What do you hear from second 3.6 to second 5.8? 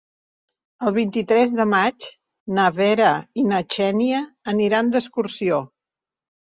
Xènia aniran d'excursió.